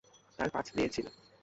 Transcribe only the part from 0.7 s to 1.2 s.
মেয়ে ছিল।